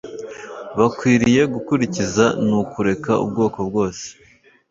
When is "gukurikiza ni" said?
1.53-2.55